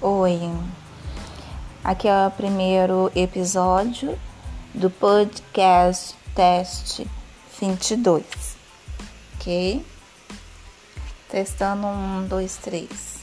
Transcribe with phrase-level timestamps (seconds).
[0.00, 0.38] Oi,
[1.82, 4.16] aqui é o primeiro episódio
[4.72, 7.04] do podcast teste
[7.60, 8.24] 22,
[9.34, 9.84] ok?
[11.28, 13.17] Testando um, dois, três.